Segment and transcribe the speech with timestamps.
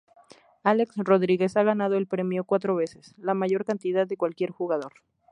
[0.63, 4.93] Alex Rodriguez ha ganado el premio cuatro veces, la mayor cantidad de cualquier jugador.